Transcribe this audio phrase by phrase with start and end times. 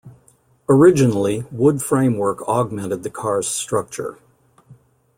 [0.67, 4.17] Originally, wood framework augmented the car's structure.